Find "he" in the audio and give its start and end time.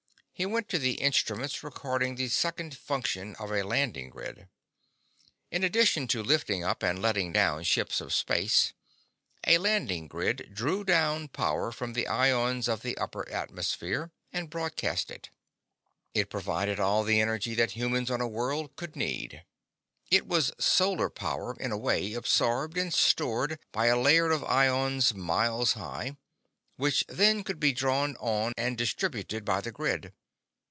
0.33-0.45